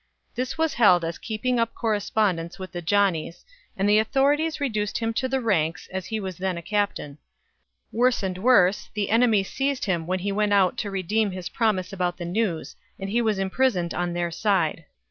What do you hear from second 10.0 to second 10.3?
when